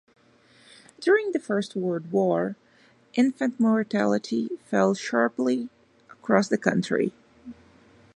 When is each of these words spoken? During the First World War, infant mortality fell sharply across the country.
During 0.99 1.31
the 1.31 1.39
First 1.39 1.75
World 1.75 2.11
War, 2.11 2.55
infant 3.13 3.59
mortality 3.59 4.49
fell 4.65 4.95
sharply 4.95 5.69
across 6.09 6.47
the 6.47 6.57
country. 6.57 7.13